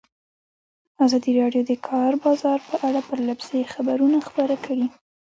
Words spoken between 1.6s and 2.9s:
د د کار بازار په